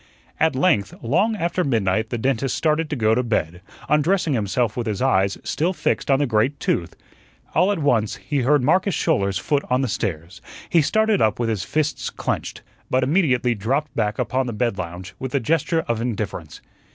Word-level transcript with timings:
At 0.39 0.55
length, 0.55 0.95
long 1.03 1.35
after 1.35 1.63
midnight, 1.63 2.09
the 2.09 2.17
dentist 2.17 2.57
started 2.57 2.89
to 2.89 2.95
go 2.95 3.13
to 3.13 3.21
bed, 3.21 3.61
undressing 3.87 4.33
himself 4.33 4.75
with 4.75 4.87
his 4.87 4.99
eyes 4.99 5.37
still 5.43 5.73
fixed 5.73 6.09
on 6.09 6.17
the 6.17 6.25
great 6.25 6.59
tooth. 6.59 6.95
All 7.53 7.71
at 7.71 7.77
once 7.77 8.15
he 8.15 8.39
heard 8.39 8.63
Marcus 8.63 8.95
Schouler's 8.95 9.37
foot 9.37 9.61
on 9.69 9.81
the 9.81 9.87
stairs; 9.87 10.41
he 10.71 10.81
started 10.81 11.21
up 11.21 11.37
with 11.39 11.49
his 11.49 11.63
fists 11.63 12.09
clenched, 12.09 12.63
but 12.89 13.03
immediately 13.03 13.53
dropped 13.53 13.95
back 13.95 14.17
upon 14.17 14.47
the 14.47 14.53
bed 14.53 14.79
lounge 14.79 15.13
with 15.19 15.35
a 15.35 15.39
gesture 15.39 15.81
of 15.81 16.01
indifference. 16.01 16.61